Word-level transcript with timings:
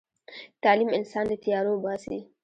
تعلیم 0.63 0.89
انسان 0.97 1.23
له 1.29 1.35
تیارو 1.43 1.71
وباسي. 1.73 2.17